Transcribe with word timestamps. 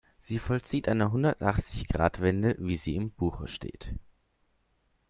Sie 0.19 0.39
vollzieht 0.39 0.87
eine 0.89 1.11
Hundertachzig-Grad-Wende, 1.11 2.55
wie 2.57 2.75
sie 2.75 2.95
im 2.95 3.11
Buche 3.11 3.47
steht. 3.47 3.93